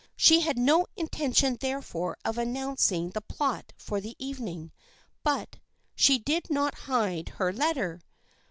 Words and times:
She 0.17 0.39
had 0.39 0.57
no 0.57 0.87
intention 0.95 1.57
therefore 1.59 2.17
of 2.25 2.39
announcing 2.39 3.11
the 3.11 3.21
plot 3.21 3.71
for 3.77 4.01
the 4.01 4.15
evening, 4.17 4.71
but— 5.23 5.57
she 5.95 6.17
did 6.17 6.49
not 6.49 6.73
hide 6.89 7.29
her 7.37 7.53
letter 7.53 8.01